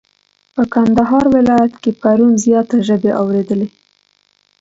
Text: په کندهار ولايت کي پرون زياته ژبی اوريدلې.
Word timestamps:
په 0.55 0.63
کندهار 0.73 1.25
ولايت 1.35 1.73
کي 1.83 1.91
پرون 2.01 2.31
زياته 2.45 2.75
ژبی 2.87 3.11
اوريدلې. 3.21 3.67